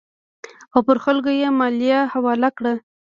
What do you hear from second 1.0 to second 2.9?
خلکو یې مالیه حواله کړه.